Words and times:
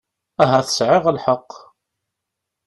Ahat 0.41 0.67
sɛiɣ 0.71 1.05
lḥeqq. 1.15 1.51